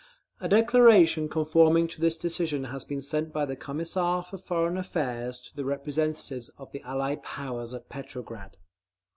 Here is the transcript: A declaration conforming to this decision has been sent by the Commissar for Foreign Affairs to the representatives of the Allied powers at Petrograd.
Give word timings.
A 0.39 0.49
declaration 0.49 1.29
conforming 1.29 1.87
to 1.89 2.01
this 2.01 2.17
decision 2.17 2.63
has 2.63 2.83
been 2.83 3.01
sent 3.03 3.31
by 3.31 3.45
the 3.45 3.55
Commissar 3.55 4.23
for 4.23 4.39
Foreign 4.39 4.75
Affairs 4.75 5.39
to 5.41 5.55
the 5.55 5.63
representatives 5.63 6.49
of 6.57 6.71
the 6.71 6.81
Allied 6.81 7.21
powers 7.21 7.71
at 7.71 7.87
Petrograd. 7.87 8.57